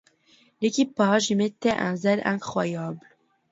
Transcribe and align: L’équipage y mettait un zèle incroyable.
L’équipage 0.61 1.29
y 1.29 1.35
mettait 1.35 1.69
un 1.69 1.95
zèle 1.95 2.23
incroyable. 2.25 2.99